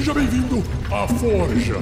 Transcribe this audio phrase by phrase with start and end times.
[0.00, 1.76] Seja bem-vindo à Forja.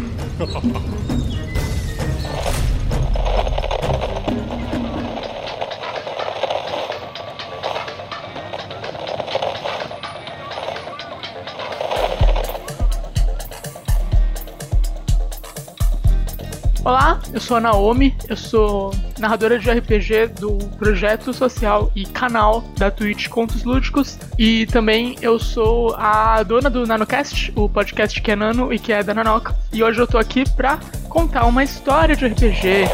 [16.84, 22.62] Olá, eu sou a Naomi, eu sou narradora de RPG do projeto social e canal
[22.76, 28.30] da Twitch Contos Lúdicos e também eu sou a dona do NanoCast, o podcast que
[28.30, 29.54] é Nano e que é da Nanoca.
[29.72, 30.78] E hoje eu tô aqui pra
[31.08, 32.84] contar uma história de RPG.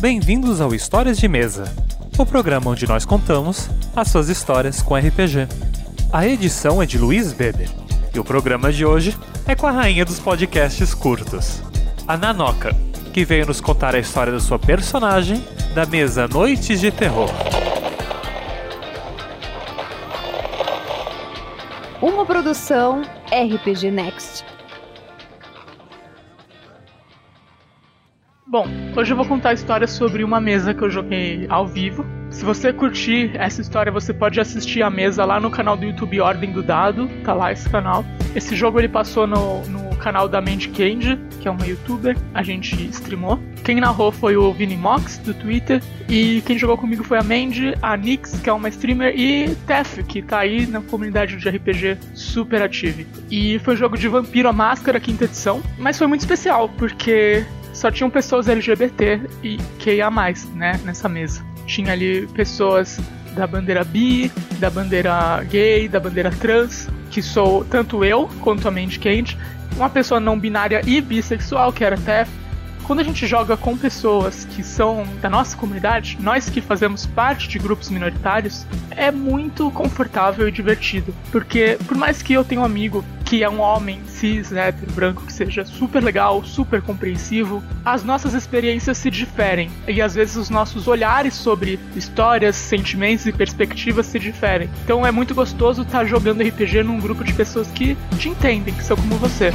[0.00, 1.74] Bem-vindos ao Histórias de Mesa,
[2.16, 5.48] o programa onde nós contamos as suas histórias com RPG.
[6.12, 7.68] A edição é de Luiz Beber
[8.14, 11.62] e o programa de hoje é com a rainha dos podcasts curtos,
[12.06, 12.74] a Nanoca,
[13.18, 15.42] que veio nos contar a história da sua personagem
[15.74, 17.28] da mesa Noites de Terror.
[22.00, 24.44] Uma produção RPG Next.
[28.46, 32.17] Bom, hoje eu vou contar a história sobre uma mesa que eu joguei ao vivo.
[32.38, 36.20] Se você curtir essa história, você pode assistir a mesa lá no canal do YouTube
[36.20, 38.04] Ordem do Dado, tá lá esse canal.
[38.32, 42.40] Esse jogo ele passou no, no canal da Mandy Candy, que é uma youtuber, a
[42.44, 43.40] gente streamou.
[43.64, 47.74] Quem narrou foi o Vini Mox, do Twitter, e quem jogou comigo foi a Mandy,
[47.82, 51.98] a Nix, que é uma streamer, e Tef, que tá aí na comunidade de RPG
[52.14, 53.04] super ative.
[53.28, 57.44] E foi um jogo de Vampiro a Máscara, quinta edição, mas foi muito especial, porque
[57.72, 60.08] só tinham pessoas LGBT e QIA+,
[60.54, 61.47] né, nessa mesa.
[61.68, 62.98] Tinha ali pessoas
[63.36, 68.70] da bandeira bi, da bandeira gay, da bandeira trans, que sou tanto eu quanto a
[68.70, 69.38] Mandy Candy,
[69.76, 72.28] uma pessoa não binária e bissexual, que era Tef,
[72.88, 77.46] quando a gente joga com pessoas que são da nossa comunidade, nós que fazemos parte
[77.46, 81.14] de grupos minoritários, é muito confortável e divertido.
[81.30, 85.26] Porque, por mais que eu tenha um amigo que é um homem cis, hétero, branco,
[85.26, 89.70] que seja super legal, super compreensivo, as nossas experiências se diferem.
[89.86, 94.70] E às vezes os nossos olhares sobre histórias, sentimentos e perspectivas se diferem.
[94.82, 98.82] Então é muito gostoso estar jogando RPG num grupo de pessoas que te entendem, que
[98.82, 99.52] são como você.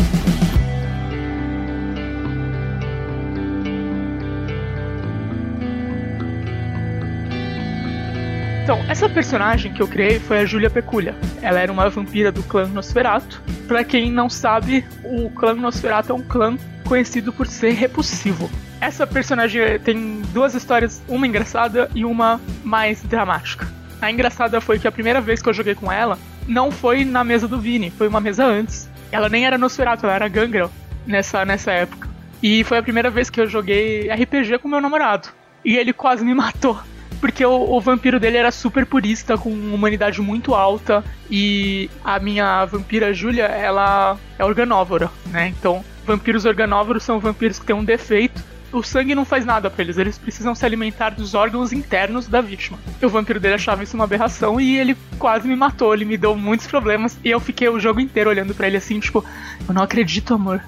[8.73, 11.13] Então, essa personagem que eu criei foi a Júlia Peculia.
[11.43, 13.39] Ela era uma vampira do clã Nosferatu.
[13.67, 18.49] Pra quem não sabe, o clã Nosferatu é um clã conhecido por ser repulsivo.
[18.81, 23.71] Essa personagem tem duas histórias, uma engraçada e uma mais dramática.
[24.01, 26.17] A engraçada foi que a primeira vez que eu joguei com ela
[26.47, 28.89] não foi na mesa do Vini, foi uma mesa antes.
[29.11, 30.71] Ela nem era Nosferatu, ela era Gangrel
[31.05, 32.09] nessa, nessa época.
[32.41, 35.29] E foi a primeira vez que eu joguei RPG com meu namorado.
[35.63, 36.81] E ele quase me matou
[37.23, 41.01] porque o, o, vampiro dele era super purista, com humanidade muito alta,
[41.31, 45.47] e a minha vampira Júlia, ela é organóvora, né?
[45.47, 48.43] Então, vampiros organóvoros são vampiros que têm um defeito.
[48.73, 52.41] O sangue não faz nada para eles, eles precisam se alimentar dos órgãos internos da
[52.41, 52.79] vítima.
[53.01, 56.35] O vampiro dele achava isso uma aberração e ele quase me matou, ele me deu
[56.35, 59.23] muitos problemas e eu fiquei o jogo inteiro olhando para ele assim, tipo,
[59.67, 60.63] eu não acredito, amor.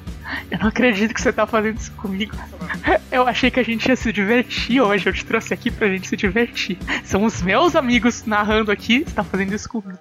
[0.52, 2.36] Eu não acredito que você tá fazendo isso comigo.
[3.12, 5.08] Eu achei que a gente ia se divertir hoje.
[5.08, 6.78] Eu te trouxe aqui pra gente se divertir.
[7.04, 9.04] São os meus amigos narrando aqui.
[9.06, 10.00] Você tá fazendo isso comigo.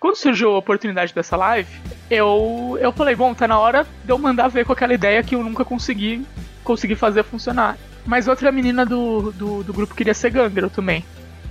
[0.00, 1.68] Quando surgiu a oportunidade dessa live,
[2.08, 5.34] eu, eu falei, bom, tá na hora de eu mandar ver com aquela ideia que
[5.34, 6.24] eu nunca consegui,
[6.68, 7.78] consegui fazer funcionar.
[8.04, 11.02] Mas outra menina do, do, do grupo queria ser Gangrel também.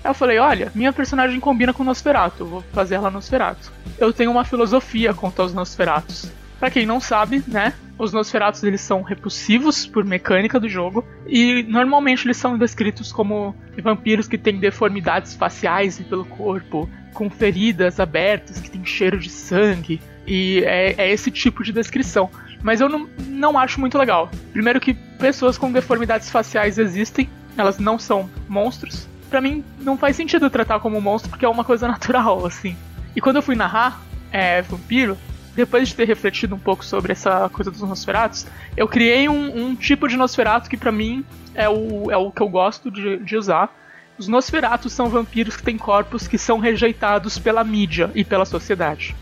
[0.03, 3.71] Eu falei, olha, minha personagem combina com o Nosferatu, vou fazer ela Nosferatu.
[3.97, 6.31] Eu tenho uma filosofia quanto aos Nosferatus.
[6.59, 11.63] Pra quem não sabe, né, os Nosferatus eles são repulsivos por mecânica do jogo e
[11.63, 18.61] normalmente eles são descritos como vampiros que têm deformidades faciais pelo corpo, com feridas abertas,
[18.61, 22.29] que tem cheiro de sangue e é, é esse tipo de descrição.
[22.61, 24.29] Mas eu não, não acho muito legal.
[24.51, 29.07] Primeiro que pessoas com deformidades faciais existem, elas não são monstros.
[29.29, 32.75] Para mim não faz sentido tratar como monstro porque é uma coisa natural assim.
[33.15, 34.01] E quando eu fui narrar
[34.31, 35.17] é, vampiro,
[35.55, 38.45] depois de ter refletido um pouco sobre essa coisa dos Nosferatos,
[38.75, 42.41] eu criei um, um tipo de Nosferato que para mim é o, é o que
[42.41, 43.75] eu gosto de, de usar.
[44.19, 49.15] Os Nosferatos são vampiros que têm corpos que são rejeitados pela mídia e pela sociedade.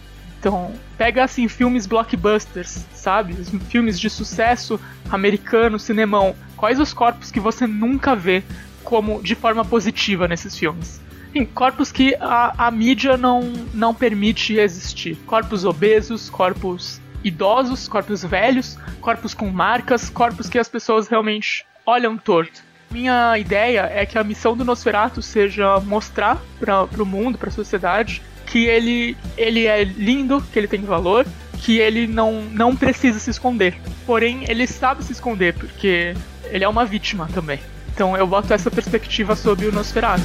[0.45, 3.33] Então, pega assim filmes blockbusters, sabe?
[3.67, 6.35] Filmes de sucesso americano, cinemão.
[6.55, 8.43] Quais os corpos que você nunca vê
[8.83, 11.01] como de forma positiva nesses filmes?
[11.33, 13.41] Sim, corpos que a, a mídia não,
[13.73, 15.15] não permite existir.
[15.25, 22.19] Corpos obesos, corpos idosos, corpos velhos, corpos com marcas, corpos que as pessoas realmente olham
[22.19, 22.63] torto.
[22.91, 27.51] Minha ideia é que a missão do Nosferatu seja mostrar para o mundo, para a
[27.51, 28.21] sociedade,
[28.55, 31.27] que ele, ele é lindo, que ele tem valor,
[31.59, 33.75] que ele não, não precisa se esconder.
[34.05, 36.15] Porém, ele sabe se esconder, porque
[36.45, 37.59] ele é uma vítima também.
[37.93, 40.23] Então eu boto essa perspectiva sobre o Nosferatu.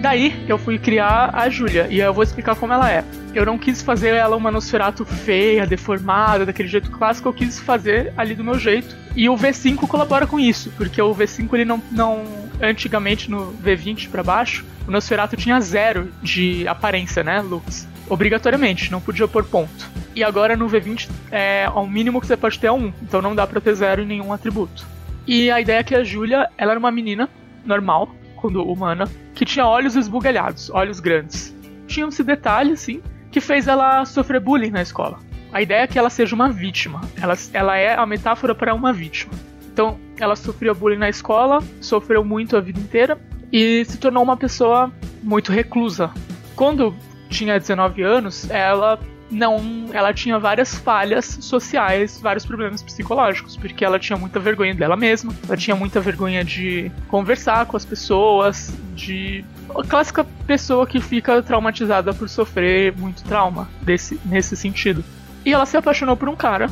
[0.00, 3.04] Daí eu fui criar a Júlia e eu vou explicar como ela é.
[3.34, 8.10] Eu não quis fazer ela uma Nosferatu feia, deformada, daquele jeito clássico, eu quis fazer
[8.16, 8.96] ali do meu jeito.
[9.14, 12.24] E o V5 colabora com isso, porque o V5 ele não, não
[12.62, 17.86] antigamente no V20 para baixo, o Nosferatu tinha zero de aparência, né, looks.
[18.08, 19.90] Obrigatoriamente, não podia pôr ponto.
[20.16, 23.34] E agora no V20 é o mínimo que você pode ter é um, então não
[23.34, 24.86] dá pra ter zero em nenhum atributo.
[25.26, 27.28] E a ideia é que a Julia, ela era uma menina
[27.64, 28.08] normal,
[28.48, 31.54] humana, que tinha olhos esbugalhados, olhos grandes.
[31.86, 35.18] Tinha esse detalhe, assim, que fez ela sofrer bullying na escola.
[35.52, 37.00] A ideia é que ela seja uma vítima.
[37.20, 39.32] Ela, ela é a metáfora para uma vítima.
[39.72, 43.18] Então, ela sofreu bullying na escola, sofreu muito a vida inteira
[43.52, 44.92] e se tornou uma pessoa
[45.22, 46.10] muito reclusa.
[46.54, 46.94] Quando
[47.28, 48.98] tinha 19 anos, ela
[49.30, 54.96] não, ela tinha várias falhas sociais, vários problemas psicológicos, porque ela tinha muita vergonha dela
[54.96, 61.00] mesma, ela tinha muita vergonha de conversar com as pessoas, de a clássica pessoa que
[61.00, 65.04] fica traumatizada por sofrer muito trauma desse, nesse sentido.
[65.44, 66.68] E ela se apaixonou por um cara.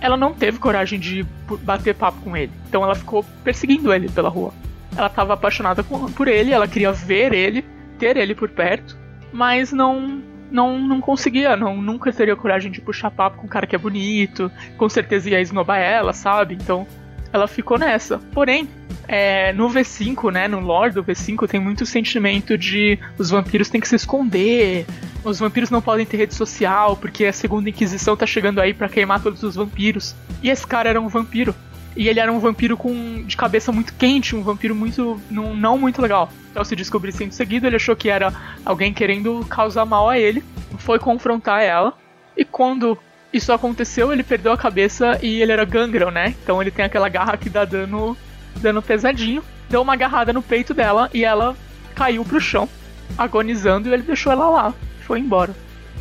[0.00, 1.24] Ela não teve coragem de
[1.62, 2.52] bater papo com ele.
[2.68, 4.52] Então ela ficou perseguindo ele pela rua.
[4.96, 7.64] Ela estava apaixonada por ele, ela queria ver ele,
[7.98, 8.98] ter ele por perto,
[9.32, 13.66] mas não não, não conseguia, não, nunca teria coragem de puxar papo com um cara
[13.66, 16.54] que é bonito, com certeza ia esnobar ela, sabe?
[16.54, 16.86] Então
[17.32, 18.18] ela ficou nessa.
[18.32, 18.68] Porém,
[19.08, 23.80] é, no V5, né, no lore do V5, tem muito sentimento de os vampiros têm
[23.80, 24.86] que se esconder,
[25.24, 28.88] os vampiros não podem ter rede social, porque a segunda Inquisição tá chegando aí para
[28.88, 30.14] queimar todos os vampiros.
[30.42, 31.54] E esse cara era um vampiro.
[31.94, 35.20] E ele era um vampiro com de cabeça muito quente, um vampiro muito.
[35.30, 36.30] não, não muito legal.
[36.54, 38.32] Ao se descobrir sendo seguido, ele achou que era
[38.64, 40.42] alguém querendo causar mal a ele.
[40.78, 41.94] Foi confrontar ela.
[42.36, 42.98] E quando
[43.32, 46.34] isso aconteceu, ele perdeu a cabeça e ele era gangrel, né?
[46.42, 48.16] Então ele tem aquela garra que dá dano,
[48.56, 49.42] dano pesadinho.
[49.68, 51.56] Deu uma agarrada no peito dela e ela
[51.94, 52.68] caiu pro chão,
[53.16, 54.74] agonizando, e ele deixou ela lá.
[55.00, 55.54] Foi embora.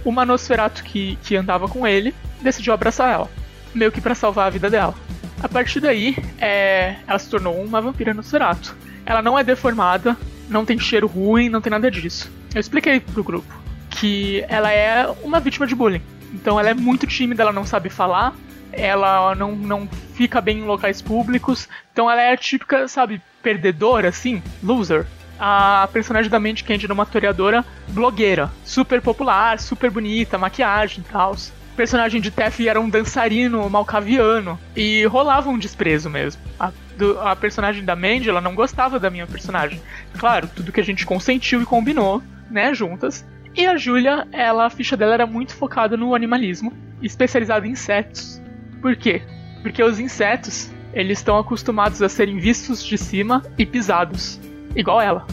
[0.04, 3.30] O Manosferato que, que andava com ele decidiu abraçar ela,
[3.74, 4.96] meio que para salvar a vida dela.
[5.44, 8.76] A partir daí, é, ela se tornou uma vampira Nosferatu.
[9.06, 10.16] Ela não é deformada,
[10.48, 12.32] não tem cheiro ruim, não tem nada disso.
[12.54, 16.02] Eu expliquei pro grupo que ela é uma vítima de bullying.
[16.34, 18.34] Então ela é muito tímida, ela não sabe falar,
[18.72, 21.68] ela não, não fica bem em locais públicos.
[21.92, 25.06] Então ela é a típica, sabe, perdedora, assim, loser.
[25.40, 31.12] A personagem da Mente Candy era uma toreadora blogueira, super popular, super bonita, maquiagem e
[31.12, 31.36] tal.
[31.76, 36.42] Personagem de Tef era um dançarino malcaviano e rolava um desprezo mesmo.
[36.60, 39.82] A, do, a personagem da Mandy, ela não gostava da minha personagem.
[40.18, 43.26] Claro, tudo que a gente consentiu e combinou, né, juntas.
[43.56, 48.42] E a Julia, ela, a ficha dela era muito focada no animalismo, especializada em insetos.
[48.82, 49.22] Por quê?
[49.62, 54.40] Porque os insetos, eles estão acostumados a serem vistos de cima e pisados,
[54.76, 55.26] igual ela.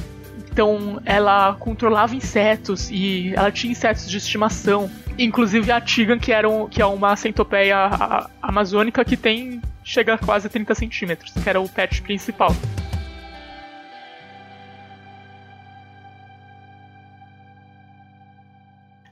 [0.50, 6.48] Então, ela controlava insetos e ela tinha insetos de estimação, inclusive a Tigan, que, era
[6.48, 11.60] um, que é uma centopeia amazônica que tem chega a quase 30 centímetros, que era
[11.60, 12.54] o pet principal.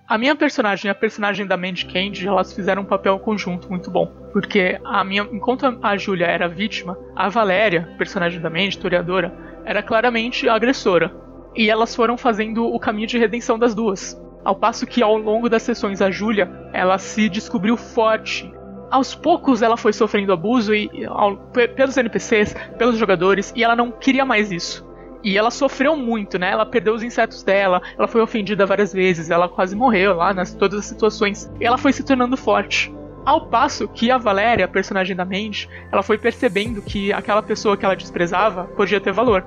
[0.09, 3.91] A minha personagem e a personagem da Mandy Candy, elas fizeram um papel conjunto muito
[3.91, 4.07] bom.
[4.33, 9.35] Porque a minha, enquanto a Julia era vítima, a Valéria, personagem da Mandy, historiadora,
[9.65, 11.13] era claramente a agressora.
[11.57, 14.17] E elas foram fazendo o caminho de redenção das duas.
[14.47, 18.49] Ao passo que ao longo das sessões a Julia, ela se descobriu forte.
[18.89, 21.37] Aos poucos ela foi sofrendo abuso e, ao,
[21.75, 24.87] pelos NPCs, pelos jogadores, e ela não queria mais isso.
[25.25, 26.53] E ela sofreu muito, né?
[26.53, 30.55] Ela perdeu os insetos dela, ela foi ofendida várias vezes, ela quase morreu lá nas
[30.55, 31.51] todas as situações.
[31.61, 32.95] E ela foi se tornando forte.
[33.25, 37.77] Ao passo que a Valéria, a personagem da Mandy, ela foi percebendo que aquela pessoa
[37.77, 39.45] que ela desprezava podia ter valor.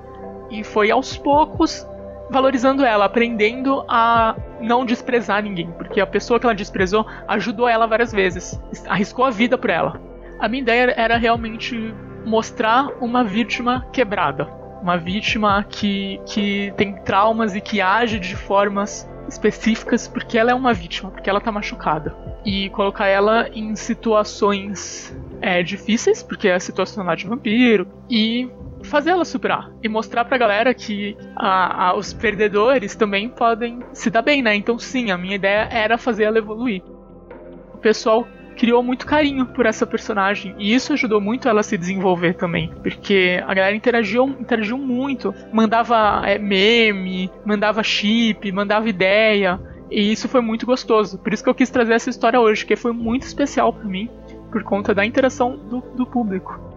[0.51, 1.87] E foi aos poucos
[2.29, 7.87] valorizando ela, aprendendo a não desprezar ninguém, porque a pessoa que ela desprezou ajudou ela
[7.87, 10.01] várias vezes, arriscou a vida por ela.
[10.39, 11.93] A minha ideia era realmente
[12.25, 14.45] mostrar uma vítima quebrada,
[14.81, 20.53] uma vítima que, que tem traumas e que age de formas específicas porque ela é
[20.53, 22.15] uma vítima, porque ela tá machucada.
[22.45, 28.49] E colocar ela em situações é, difíceis, porque é a situação lá de vampiro, e
[28.89, 29.71] fazer ela superar.
[29.81, 34.55] E mostrar pra galera que a, a, os perdedores também podem se dar bem, né?
[34.55, 36.81] Então sim, a minha ideia era fazer ela evoluir.
[37.73, 38.27] O pessoal
[38.57, 42.69] criou muito carinho por essa personagem e isso ajudou muito ela a se desenvolver também,
[42.83, 49.57] porque a galera interagiu, interagiu muito, mandava é, meme, mandava chip, mandava ideia
[49.89, 51.17] e isso foi muito gostoso.
[51.19, 54.09] Por isso que eu quis trazer essa história hoje, que foi muito especial para mim
[54.51, 56.68] por conta da interação do, do público.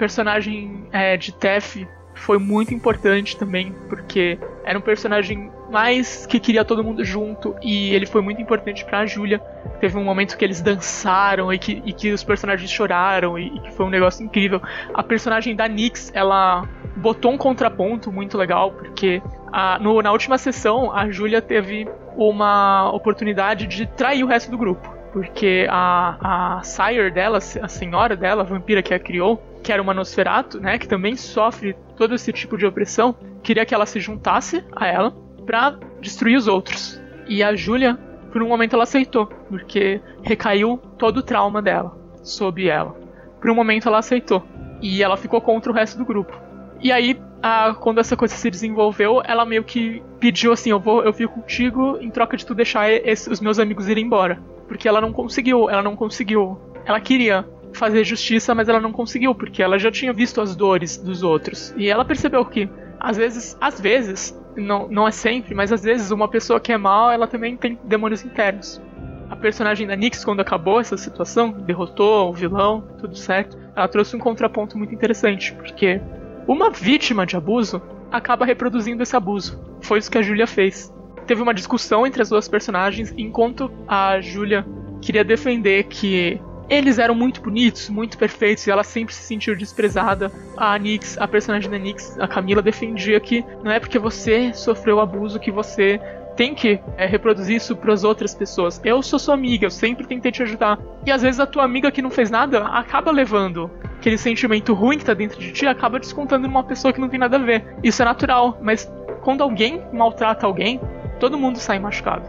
[0.00, 6.64] Personagem é, de Tef foi muito importante também, porque era um personagem mais que queria
[6.64, 9.38] todo mundo junto e ele foi muito importante para a Julia.
[9.78, 13.60] Teve um momento que eles dançaram e que, e que os personagens choraram e, e,
[13.60, 14.62] que foi um negócio incrível.
[14.94, 16.66] A personagem da Nyx, ela
[16.96, 19.20] botou um contraponto muito legal, porque
[19.52, 24.56] a, no, na última sessão a Julia teve uma oportunidade de trair o resto do
[24.56, 24.99] grupo.
[25.12, 29.82] Porque a, a sire dela, a senhora dela, a vampira que a criou, que era
[29.82, 33.98] uma Nosferatu, né, que também sofre todo esse tipo de opressão, queria que ela se
[33.98, 35.12] juntasse a ela
[35.44, 37.00] para destruir os outros.
[37.26, 37.98] E a Julia,
[38.32, 42.94] por um momento, ela aceitou, porque recaiu todo o trauma dela sobre ela.
[43.40, 44.44] Por um momento, ela aceitou.
[44.80, 46.38] E ela ficou contra o resto do grupo.
[46.80, 51.02] E aí, a, quando essa coisa se desenvolveu, ela meio que pediu assim: eu vou,
[51.02, 54.42] eu fico contigo em troca de tu deixar esse, os meus amigos irem embora.
[54.70, 56.56] Porque ela não conseguiu, ela não conseguiu.
[56.84, 60.96] Ela queria fazer justiça, mas ela não conseguiu, porque ela já tinha visto as dores
[60.96, 61.74] dos outros.
[61.76, 66.12] E ela percebeu que, às vezes, às vezes, não, não é sempre, mas às vezes
[66.12, 68.80] uma pessoa que é mal, ela também tem demônios internos.
[69.28, 74.14] A personagem da Nyx, quando acabou essa situação, derrotou o vilão, tudo certo, ela trouxe
[74.14, 76.00] um contraponto muito interessante, porque
[76.46, 79.60] uma vítima de abuso acaba reproduzindo esse abuso.
[79.80, 80.94] Foi isso que a Julia fez.
[81.30, 84.66] Teve uma discussão entre as duas personagens, enquanto a Julia
[85.00, 90.32] queria defender que eles eram muito bonitos, muito perfeitos, e ela sempre se sentiu desprezada.
[90.56, 94.98] A Nix, a personagem da Nix, a Camila, defendia que não é porque você sofreu
[94.98, 96.00] abuso que você
[96.34, 98.80] tem que é, reproduzir isso para as outras pessoas.
[98.84, 100.80] Eu sou sua amiga, eu sempre tentei te ajudar.
[101.06, 104.98] E às vezes a tua amiga que não fez nada acaba levando aquele sentimento ruim
[104.98, 107.76] que tá dentro de ti, acaba descontando numa pessoa que não tem nada a ver.
[107.84, 110.80] Isso é natural, mas quando alguém maltrata alguém,
[111.20, 112.28] todo mundo sai machucado.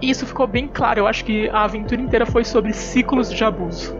[0.00, 1.00] E isso ficou bem claro.
[1.00, 3.94] Eu acho que a aventura inteira foi sobre ciclos de abuso.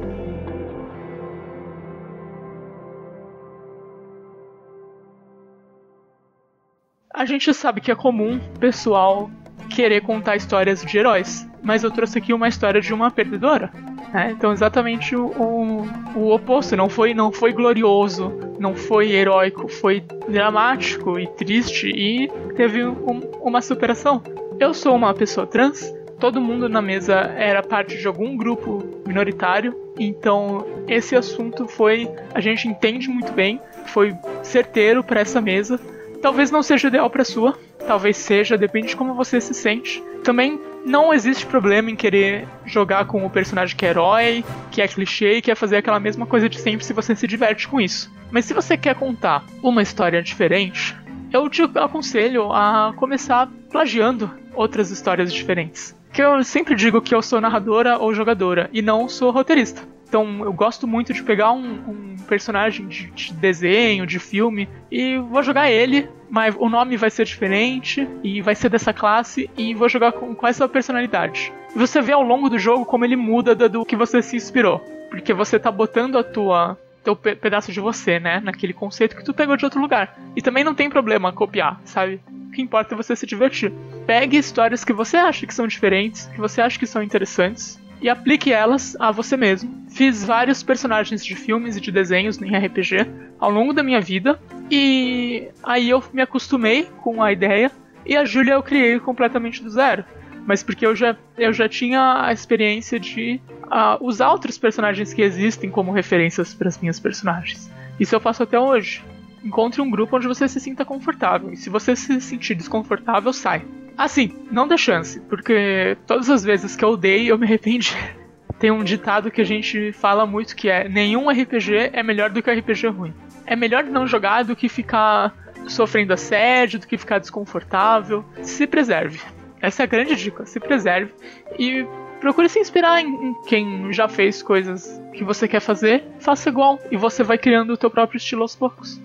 [7.12, 9.30] A gente sabe que é comum pessoal
[9.71, 13.71] querer contar histórias de heróis, mas eu trouxe aqui uma história de uma perdedora.
[14.12, 14.33] Né?
[14.33, 15.87] Então exatamente o, o,
[16.17, 16.77] o, oposto.
[16.77, 23.21] Não foi, não foi glorioso, não foi heróico, foi dramático e triste e teve um,
[23.41, 24.23] uma superação.
[24.59, 29.75] Eu sou uma pessoa trans, todo mundo na mesa era parte de algum grupo minoritário,
[29.99, 35.81] então esse assunto foi, a gente entende muito bem, foi certeiro para essa mesa.
[36.21, 40.02] Talvez não seja ideal para sua, talvez seja, depende de como você se sente.
[40.22, 44.88] Também não existe problema em querer jogar com o personagem que é herói, que é
[44.88, 48.10] clichê e quer fazer aquela mesma coisa de sempre se você se diverte com isso.
[48.30, 50.96] Mas se você quer contar uma história diferente,
[51.32, 55.96] eu te aconselho a começar plagiando outras histórias diferentes.
[56.12, 59.82] Que eu sempre digo que eu sou narradora ou jogadora e não sou roteirista.
[60.08, 65.16] Então eu gosto muito de pegar um, um personagem de, de, desenho, de filme, e
[65.18, 69.75] vou jogar ele, mas o nome vai ser diferente, e vai ser dessa classe, e
[69.75, 71.52] vou jogar com, com essa personalidade.
[71.75, 74.78] Você vê ao longo do jogo como ele muda do, do que você se inspirou.
[75.10, 78.40] Porque você tá botando a tua teu pedaço de você, né?
[78.40, 80.18] Naquele conceito que tu pegou de outro lugar.
[80.37, 82.20] E também não tem problema copiar, sabe?
[82.30, 83.72] O que importa é você se divertir.
[84.06, 88.09] Pegue histórias que você acha que são diferentes, que você acha que são interessantes, e
[88.09, 89.85] aplique elas a você mesmo.
[89.90, 93.07] Fiz vários personagens de filmes e de desenhos em RPG
[93.38, 94.40] ao longo da minha vida,
[94.71, 97.71] e aí eu me acostumei com a ideia,
[98.04, 100.04] e a Julia eu criei completamente do zero.
[100.47, 105.23] Mas porque eu já, eu já tinha a experiência de uh, usar outros personagens que
[105.23, 107.71] existem como referências para as minhas personagens.
[107.99, 109.04] Isso eu faço até hoje.
[109.45, 111.52] Encontre um grupo onde você se sinta confortável.
[111.52, 113.62] E se você se sentir desconfortável, sai.
[114.00, 117.95] Assim, não dê chance, porque todas as vezes que eu dei, eu me arrependi.
[118.59, 122.42] Tem um ditado que a gente fala muito que é: nenhum RPG é melhor do
[122.42, 123.12] que RPG ruim.
[123.45, 125.35] É melhor não jogar do que ficar
[125.69, 128.25] sofrendo assédio, do que ficar desconfortável.
[128.40, 129.21] Se preserve.
[129.61, 130.47] Essa é a grande dica.
[130.47, 131.12] Se preserve
[131.59, 131.87] e
[132.21, 136.04] procure se inspirar em, quem já fez coisas que você quer fazer.
[136.21, 138.99] Faça igual e você vai criando o teu próprio estilo aos poucos.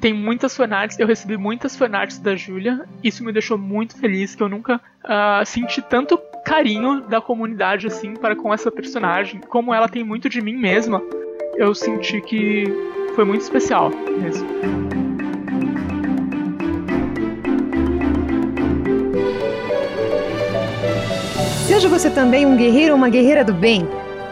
[0.00, 2.84] Tem muitas fanarts, eu recebi muitas fanarts da Julia.
[3.02, 8.14] Isso me deixou muito feliz, que eu nunca uh, senti tanto carinho da comunidade assim
[8.14, 9.40] para com essa personagem.
[9.48, 11.02] Como ela tem muito de mim mesma,
[11.56, 12.64] eu senti que
[13.16, 13.90] foi muito especial
[14.20, 14.48] mesmo.
[21.66, 23.86] Seja você também um guerreiro ou uma guerreira do bem.